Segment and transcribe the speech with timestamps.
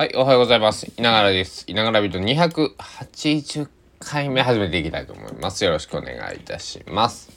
[0.00, 0.92] はい、おはようございます。
[0.96, 1.64] 稲柄です。
[1.66, 5.64] 稲柄ビート280回目始めていきたいと思います。
[5.64, 7.32] よろしくお願いいたします。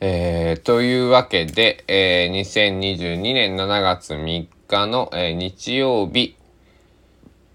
[0.00, 6.36] えー、というわけで、えー、2022年7月3日の、えー日曜日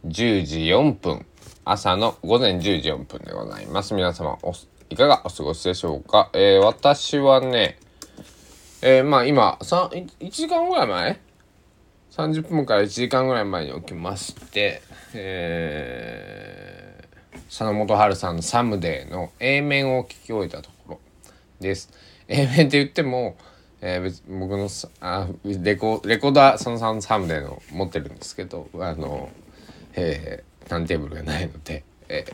[0.07, 1.23] 10時4分、
[1.65, 3.93] 朝の午前10時4分でございます。
[3.93, 4.55] 皆様お、
[4.89, 6.31] いかがお過ごしでしょうか？
[6.33, 7.77] えー、私はね、
[8.81, 11.24] えー、まあ今、1時間ぐらい前
[12.15, 14.81] 30分から1時間ぐらい前に起きまして、
[15.13, 20.99] えー、佐野元春さんの「サムデー」の A 面を聞き終えたところ
[21.59, 21.89] です。
[22.29, 23.35] A 面って言っても、
[23.81, 24.69] えー、僕の
[25.01, 29.29] あレコレコーダー佐野さんの「サムデー」の持ってるんですけどあの、
[29.95, 32.25] えー、ターンテーブルがないので、え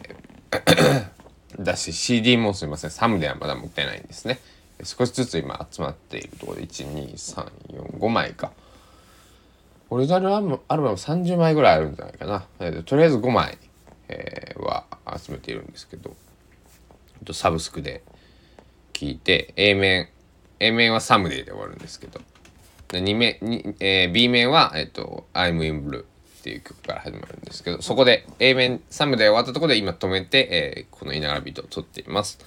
[0.51, 1.09] ー、
[1.59, 4.37] だし CD もすいませんサムデーはまだ持ってないんですね。
[4.83, 8.51] 少しずつ今集まっているところで12345枚か。
[9.93, 12.45] オリジナルアルバムアルバム30枚ぐらいあるんじゃないかな。
[12.61, 13.57] えーとりあえず5枚、
[14.07, 14.85] えーは
[15.17, 16.15] 集めているんですけど、
[17.25, 18.01] とサブスクで
[18.93, 20.07] 聞いて、A 面、
[20.61, 22.21] A 面はサムデーで終わるんですけど、
[22.87, 26.05] で2面に、えー B 面は、えっと、I'm in Blue っ
[26.41, 30.47] ていう曲から始まるんですけど、そこで A 面、サムデー終わったところで今止めて、
[30.79, 32.39] えーこの稲柄ビートを撮っています。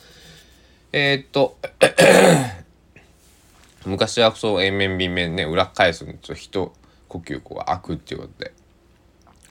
[0.93, 1.59] えーっと、
[3.85, 6.73] 昔はそう A 面 B 面ね裏返すのと一
[7.15, 8.53] 呼吸こう開くっていうことで。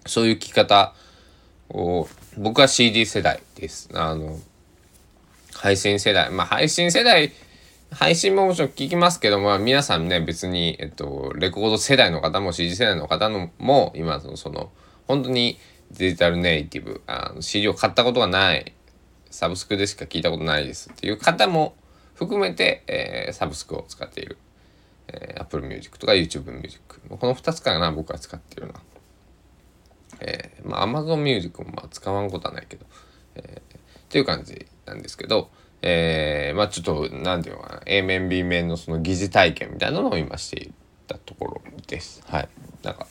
[0.06, 0.94] そういう聞き方
[1.70, 3.90] を僕は CD 世代です。
[3.94, 4.38] あの
[5.54, 6.30] 配信世代。
[6.30, 7.32] まあ配信世代
[7.92, 14.72] 配信ももちろん聞きますけども、まあ、皆さんね別に、えっと、レコード世代の方も CD 世代の方のも今のその
[15.08, 15.60] 本当に
[15.92, 18.74] デジタルネイティブあの CD を買ったことがない
[19.30, 21.76] サブスクでしか聞いたことないですっていう方も
[22.16, 24.38] 含めて、えーサブスクを使っている、
[25.08, 28.74] えー Apple Music とか YouTube Music この2つかな僕は使っているな、
[30.22, 32.86] えーまあ Amazon Music もまあ使わんことはないけど、
[33.36, 35.50] えーっていう感じなんですけど、
[35.82, 37.82] えーまあちょっとなんていうのかな。
[37.88, 40.74] A 面 B 面のその疑似体験みたいなのを今してい
[41.08, 42.24] たところです。
[42.28, 42.50] はい。
[42.84, 43.08] なんか。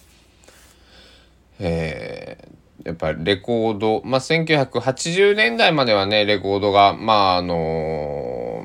[1.58, 2.52] えー
[2.84, 8.64] やっぱりレコード、まあ、1980年代まではねレコードがまああの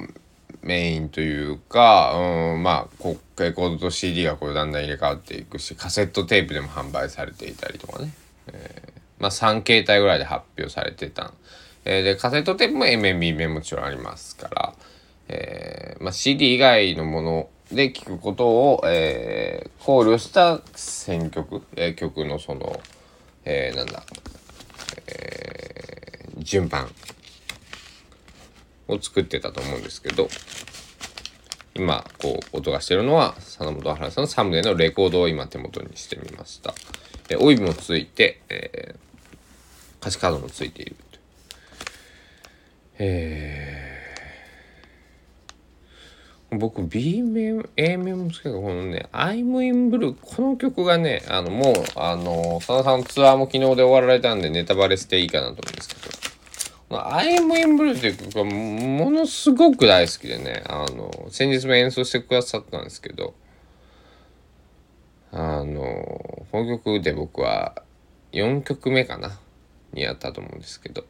[0.68, 2.14] メインというか、
[2.54, 8.12] うん、まあこレコードと CD がこうだんだん入れ替わっていくしカセットテープでも販売されていたりとかね、
[8.48, 11.34] えーまあ3形態ぐらいで発表されてた、
[11.86, 14.74] えーでカセットテープも M 面 B 面もちろんありますから、
[15.30, 22.80] えーまあ、CD 以外のもので聴くことを、えー考慮した選曲、えー曲のその、
[23.46, 24.04] えーなんだ、
[25.08, 26.88] えー順番
[28.88, 30.28] を作ってたと思うんですけど
[31.76, 36.74] 今こう音がしてるのは佐野元春さんのサムネのレコードを今手元にしてみました。
[37.30, 39.08] えオイルもついて、えー
[40.00, 41.20] 歌詞カードもついていると
[43.00, 56.07] えー僕 B 面 A 面も好きだけどこのね「I'm in Blue」この曲がねあのもうあの佐野さんのツアーも昨日で終わられたんでネタバレしていいかなと思うんですけど
[56.90, 63.34] この I'm in Blue っていう曲がものすごく大好きでねあの先日も演奏してくださったんですけど
[65.32, 67.84] あのこの曲で僕は
[68.32, 69.38] 4曲目かな
[69.94, 71.06] にやったと思うんですけど、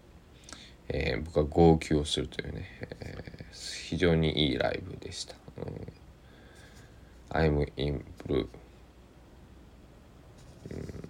[0.89, 2.67] えー僕は号泣をするというね、
[3.01, 3.37] えー
[3.87, 5.35] 非常にいいライブでした。
[5.57, 5.87] うん、
[7.29, 8.49] I'm in blue、
[10.69, 11.09] うん、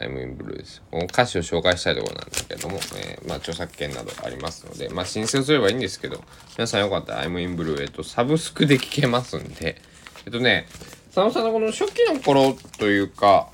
[0.00, 0.82] I'm in blue です。
[0.90, 6.24] この歌詞を紹介したいところなんだけども、えーまあ著作権などありますので、まあ申請すればいいんですけど、
[6.56, 9.76] 皆さんよかったら I'm in blue、えっと、サブスクで聴けますんで、
[10.24, 10.66] えっとね、
[11.14, 13.50] 佐野さんのこの初期の頃というか、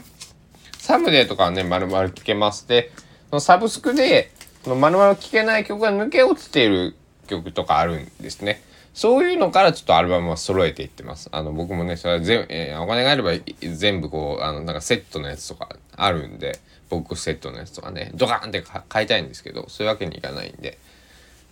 [0.78, 2.68] サムデーとかはね、丸々聴けます。
[2.68, 2.92] で、
[3.30, 4.30] そのサブスクで、
[4.62, 6.94] その丸々聴けない曲が抜け落ちている
[7.26, 8.62] 曲とかあるんですね。
[8.96, 11.28] そういうのからちょっとアルバムは揃えていってます。
[11.30, 20.78] あの、僕もね、それは全、えーお金があれば全部こう、あの、なんかセットのやつとかあるんで、ボックスセットのやつとかね、ドカーンって買いたいんですけど、そういうわけにいかないんで、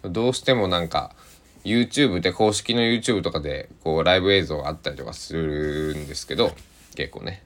[0.05, 1.15] どうしてもなんか
[1.65, 6.53] YouTube で公式の YouTube とかでこうライブ映像があったりとかするんですけど
[6.95, 7.43] 結構ね、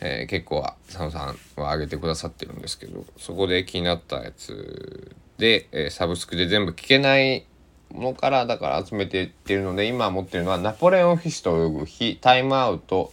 [0.00, 7.46] えー結構は佐野さんは上げてくださってるんですけどそこで気になったやつで、えーサブスクで全部聞けない
[7.94, 13.12] のからだから集めていってるので今持ってるのはナポレオンフィッシュと泳ぐ日タイムアウト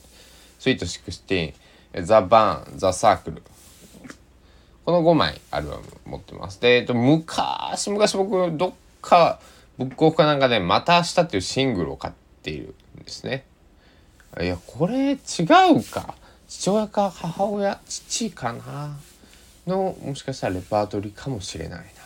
[0.60, 1.54] スイート16
[2.04, 3.42] ザ・バーンザ・サークル
[4.86, 6.60] この5枚アルバム持ってます。
[6.60, 9.40] で、えっと、昔昔僕どっか
[9.78, 13.46] ブックオフかなんかで「また明日」っていうシングルを買っているんですね。
[14.42, 16.16] いやこれ違うか
[16.48, 18.98] 父親か母親父かな
[19.68, 21.99] のもしかしたらレパートリーかもしれないな。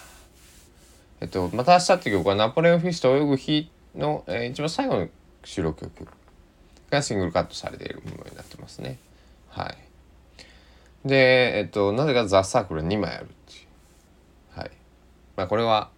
[1.23, 5.07] えっと「また明日」って曲はナポレオンフィッシュと泳ぐ日の、えー、一番最後の
[5.45, 6.09] 収録曲
[6.89, 8.99] がシングルカットされているものになってますね。
[9.47, 9.73] は
[11.05, 11.07] い。
[11.07, 13.55] で、えっと、なぜか The Circle 2枚あるってい
[14.55, 14.59] う。
[14.59, 14.71] はい。
[15.37, 15.91] まあこれは、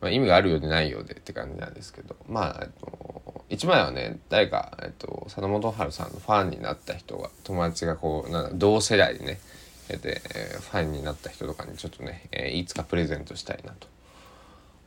[0.00, 9.40] まあ、意味があるようでないようでって感じなんですけど、まあ、えっと、1枚はね、誰か、えっと、佐野元春さんのファンになった人が、友達がこう、なん同世代でね、
[9.88, 13.88] で、えー、ファンになった人とかにちょっとね、えー、いつかプレゼントしたいなと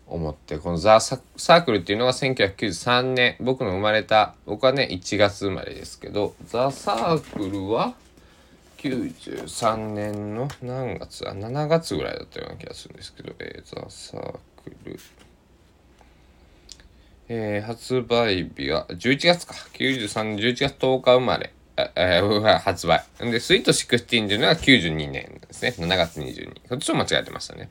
[0.07, 7.95] 思ってこのザ・サークルっていうのが1993年僕の生まれた僕はね1月生まれですけどザ・サークルは
[8.77, 14.31] 93年の何月あ7月ぐらいだったような気がするんですけど、えー、ザ・サー
[14.63, 14.99] クル
[17.27, 23.03] えー、発売日は11月か93年11月10日生まれえー、発売。
[23.19, 25.75] で、スイート16っていうのが92年ですね。
[25.77, 26.69] 7月22日。
[26.69, 27.69] こっちも間違えてましたね。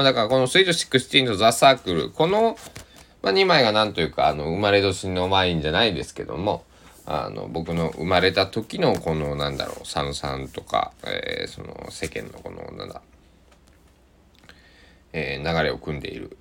[0.00, 2.56] まあ、だからこのスイート16とザ・サークル、この、
[3.22, 6.64] まあ、2枚がなんというか、あの、生まれ年のワインじゃないですけども、
[7.04, 13.02] あの、僕の生まれた時のこの、なんだろう、三々とか、えー、その世間のこの、なんだ、
[15.12, 16.36] えー、流れを組んでいるっ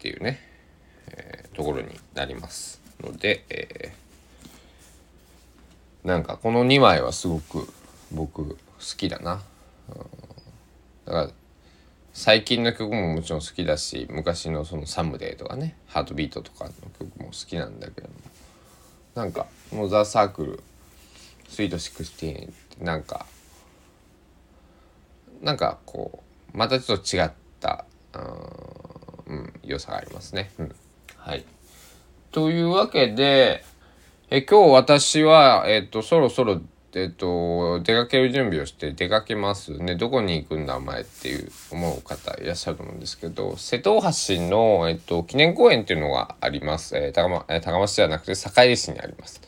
[0.00, 0.40] ていうね、
[1.06, 7.72] えー、ところになりますので、えー、なんかこの2枚はすごく
[8.10, 8.56] 僕好
[8.96, 9.40] きだな。
[9.88, 9.96] うん、
[11.06, 11.30] だから
[12.12, 18.14] 最近の曲ももちろん好きだし昔のその「サムデー」とかね「ハートビート」とかの曲も好きなんだけども
[19.14, 20.62] なんかもう「ザ・サークル」
[21.48, 22.04] 「スイート16」
[22.44, 22.46] っ
[22.78, 23.26] てなんか
[25.40, 26.22] なんかこ
[26.54, 27.30] うまたちょっと違っ
[27.60, 27.86] た
[29.26, 30.50] うん、良さがありますね。
[30.58, 30.74] うん、
[31.16, 31.44] はい
[32.30, 33.64] というわけで
[34.30, 36.62] え今日私は、えっと、そろそろ
[36.94, 39.96] えっと、出かける準備をして出かけますね。
[39.96, 44.08] どこに行くんだお前っていう思う方いらっしゃると思うんですけど、瀬戸大橋
[44.42, 46.96] の、えっと、記念公園っていうのがあります。
[46.96, 49.40] えー、高松、え、高松市ではなくて堺市にあります。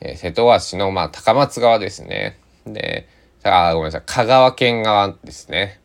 [0.00, 2.38] えー、瀬戸大橋の、まあ、高松側ですね。
[2.66, 3.06] で、
[3.44, 5.80] あ、ごめんなさい、香川県側ですね。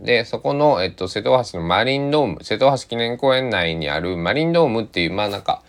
[0.00, 5.62] で、そこの、えっと、瀬戸大橋のマリンドーム、瀬戸大橋記念公園内にあるマリンドームっていう、まあなんか、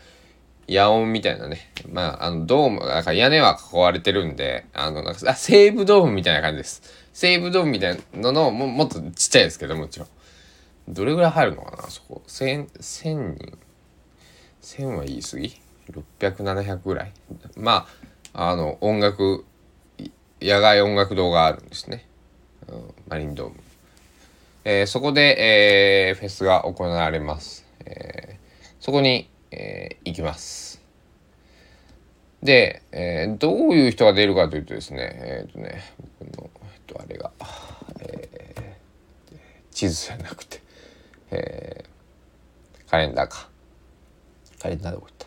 [0.67, 1.71] 野音みたいなね。
[1.91, 6.81] まあ、あの、ドーム、なんか屋根は囲われてるんで、あの、なんか、あ、西武ドームみたいな感じです。
[7.13, 10.07] 西武ドームみたいなのの、ももっとちっちゃいですけど、もちろん。
[10.87, 12.21] どれぐらい入るのかな、そこ。
[12.27, 13.57] 千、千人。
[14.61, 15.55] 千は言い過ぎ
[16.19, 17.11] ?600、700ぐらい？
[17.55, 17.87] ま
[18.33, 19.45] あ、あの、音楽、
[20.41, 22.07] 野外音楽堂があるんですね。
[22.67, 23.55] うん、マリンドーム。
[24.63, 27.65] えー、そこで、えー、フェスが行われます。
[27.85, 30.81] えー、そこに、えー、行きます。
[32.43, 35.81] で、えー、どういう人が出るかというとですね、えっ、ー、とね、
[36.19, 37.31] 僕の、えっ、と、あれが、
[38.01, 39.37] えー、
[39.71, 40.61] 地図じゃなくて、
[41.31, 43.49] えー、カレンダーか。
[44.61, 45.25] カレンダーどこ行った？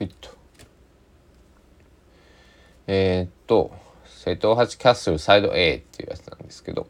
[0.00, 0.30] えっと。
[2.88, 3.70] えー、っと、
[4.04, 6.88] 瀬戸八キャッスルサイド A っていうやつなんですけど、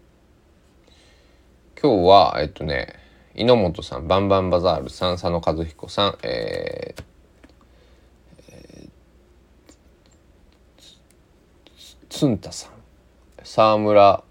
[1.81, 2.93] 今日は、えっとね、
[3.37, 7.05] 猪本さん、バンバンバザールさん、佐野和彦さん、えー、
[8.51, 8.89] え
[12.09, 12.73] つんたさん、
[13.45, 14.25] 沢村、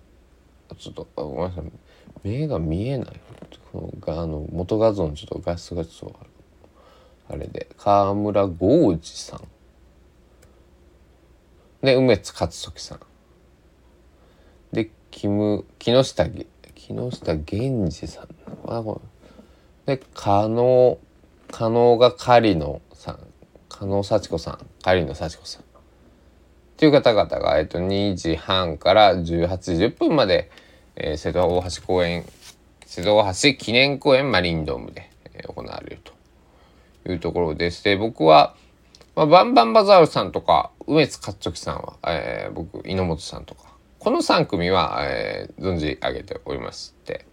[0.77, 1.63] ちょっと、ごめんなさい、
[2.23, 3.21] 目が見えない。
[3.71, 6.19] このあの元画像のちょっと画質がちょっと
[7.29, 9.47] あれで、川村豪二さん。
[11.81, 12.99] で、梅津勝時さん。
[14.73, 16.27] で、キム、木下
[16.77, 18.27] 木下源氏さん
[18.63, 19.01] はこ
[19.87, 20.99] れで加納
[21.51, 23.19] 加納が狩野さん
[23.67, 25.65] 加納幸子さん狩野幸子さんっ
[26.77, 29.47] ていう方々が、えっと、2時半から18時
[29.85, 30.51] 10分まで、
[30.95, 32.23] えー、瀬戸大橋公園
[32.85, 36.13] 瀬戸大橋記念公園マリンドームで、えー、行われると
[37.09, 37.83] いうところです。
[37.83, 38.55] で僕は、
[39.15, 43.66] まあ、バンバンバザールさんとか梅津勝時さんは、えー、僕猪本さんとか
[43.99, 47.25] この3組は、えー、存じ上げておりまして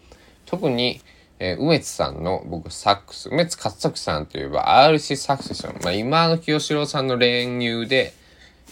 [0.46, 1.00] 特に、
[1.38, 8.14] えー、梅津さんの僕サックス梅津勝作さんといえば RC サックスション、まあ、今の清志郎さんの練乳で、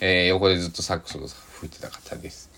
[0.00, 2.50] えー、横でずっとサックスを吹いてた方です。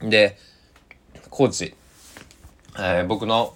[0.00, 0.36] で
[1.30, 1.74] コーチ、
[2.78, 3.54] えー、僕の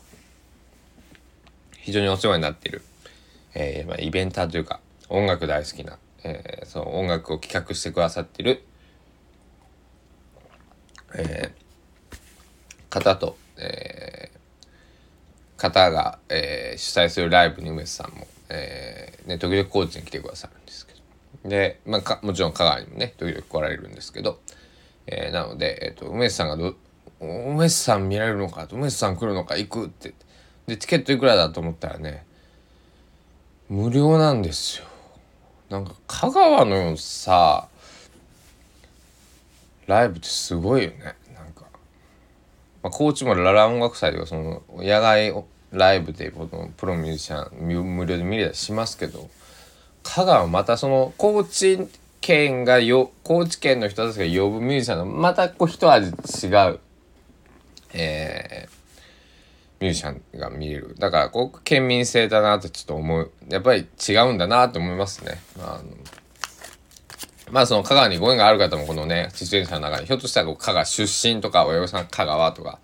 [1.78, 2.82] 非常にお世話になっている、
[3.54, 8.64] えーまあ、イベンターというか音楽大好きなえー、その音楽を企画してくださってる、
[11.14, 20.94] えー、方と、えー、方が、えー、主催するライブに梅津さんも、えーね、時々高知に来てくださるんですけ
[21.42, 21.48] ど。
[21.48, 24.40] で、まあ、かもちろん香川にもね時々来られるんですけど、
[25.06, 26.74] えー、なので、えーと、梅津さんがど
[27.20, 30.14] 「梅津さん見られるのか」「梅津さん来るのか行く」って。
[30.66, 32.24] でチケットいくらだと思ったらね
[33.68, 34.86] 無料なんですよ。
[35.70, 37.68] なんか香川のさ
[39.86, 41.14] ライブってすごいよね。
[41.34, 41.66] なんか、
[42.82, 49.28] まあ、高知もララ音楽祭ではその野外ライブでこのプロミュージシャン無料で見れたりしますけど
[50.02, 51.78] 香川またその高知
[52.20, 56.10] 県がよ高知県の人たちが呼ぶミュージシャンのまたこう一味
[56.46, 56.80] 違う、
[57.92, 58.73] えー、
[59.80, 60.94] ミュージシャンが見れる。
[60.98, 63.30] だからこう県民性だなってちょっと思う。
[63.48, 65.40] やっぱり違うんだなって思いますね。
[65.58, 65.96] あの
[67.50, 72.78] まあその香川にご縁がある方もこのね出演者の中にひょっとしたら香川出身とか親御さん香川とか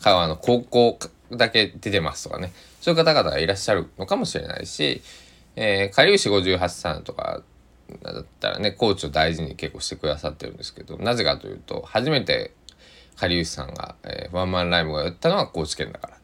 [0.00, 0.98] 香川の高校
[1.30, 2.52] だけ出てますとかね。
[2.80, 5.02] そういう方々がいらっしゃるのかもしれないし、
[5.54, 7.42] えー、かりゆし58さんとか
[8.02, 12.52] だったらねコーチを大事に結構してくださってるんですけどなぜかというと初めて
[13.16, 16.21] かりゆしさんが、えー、ワンマンライブをやったのは高知県だから。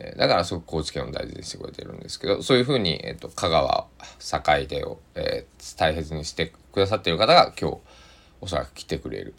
[0.00, 3.86] えー、だからすごく高知県を大事にしてくれてるんですけどそういうふうに、えーと、香川
[4.18, 7.78] 坂出を、えー、大切にしてくださってる方が今日
[8.40, 9.34] おそらく来てくれる、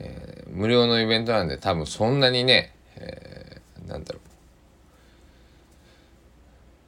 [0.00, 4.30] えー、無料のイベントなんで多分そんなにね、えー、なんだろう。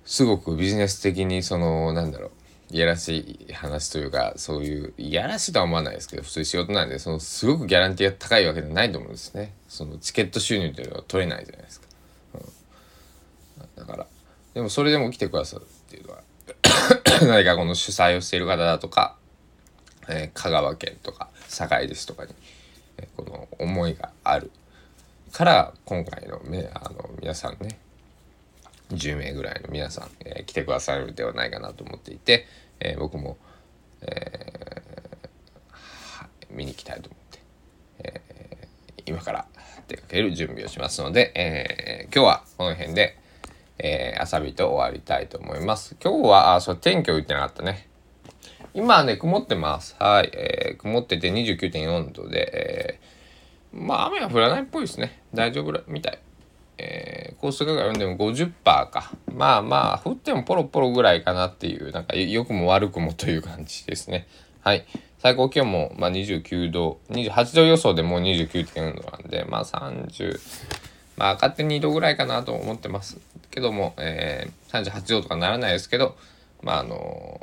[0.04, 2.30] すごくビジネス的にそのなんだろう。
[2.72, 9.52] いやらしい話というかそういういやらしいとは思わないですけど普通仕事なんでそのすごくギャランティーが高いわけではないと思うんですね。
[9.68, 11.91] そのチケット収入というのは取れないじゃないですか。
[14.54, 16.22] でもそれでも来てくださるっていうのは
[17.22, 19.16] 何かこの主催をしている方だとか、
[20.08, 22.34] えー、香川県とか堺ですとかに、
[22.98, 24.50] えー、この思いがある
[25.32, 27.78] から今回の,、ね、あの皆さんね
[28.90, 32.46] 10名ぐらいの皆さん、えー、来てくださるではないかなと思っていて、
[32.80, 33.38] えー、僕も、
[34.02, 37.40] えー、見に行きたいと思って、
[38.00, 39.46] えー、今から
[39.88, 43.21] 出かける準備をしますので、えー、今日はこの辺で。
[43.84, 45.96] えー、遊びと終わりたいと思います。
[46.02, 47.88] 今日は、あ、そう、天気を言ってなかったね。
[48.74, 49.96] 今はね、曇ってます。
[49.98, 50.30] はい。
[50.32, 53.00] えー、曇ってて29.4度で、
[53.74, 55.20] えー、まあ雨は降らないっぽいですね。
[55.34, 56.18] 大丈夫みたい。
[56.78, 59.12] えー、降水確率読んでも50%か。
[59.34, 64.28] まあまあ、降ってもポロポロぐらいかなっていう、なんか良くも悪くもという感じですね。
[64.60, 64.86] はい。
[65.18, 70.40] 最高気温も、まあ、29度、28度予想でもう29.4度なんで、まあ30、
[71.16, 73.20] まあ、勝手に2度ぐらいかなと思ってます。
[73.52, 76.16] けども、えー、38度とかならないですけど、
[76.62, 77.40] まあ、あの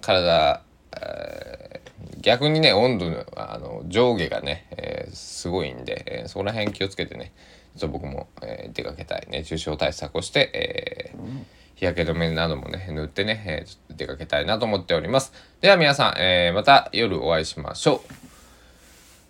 [0.00, 0.62] 体、
[1.00, 7.32] えー、逆にね、温度のあの上下がね、えー、すごいんで、えー、そこら辺気をつけてね、
[7.76, 11.44] ちょっと僕も、えー、出かけたい熱中症対策をして、えー、
[11.76, 15.32] 日焼け止めなどもね、塗ってね、えー、ちょっと出かけたいなと思っております。
[15.60, 18.02] では皆さん、えー、また夜お会いしましょ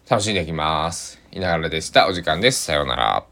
[0.08, 0.10] う。
[0.10, 1.20] 楽しんでいきます。
[1.30, 2.08] いながらでした。
[2.08, 2.64] お時間です。
[2.64, 3.31] さようなら。